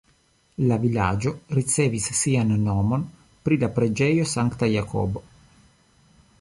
La 0.69 0.77
vilaĝo 0.85 1.33
ricevis 1.57 2.07
sian 2.21 2.55
nomon 2.63 3.05
pri 3.45 3.61
la 3.65 3.69
preĝejo 3.79 4.27
Sankta 4.35 4.75
Jakobo. 4.77 5.25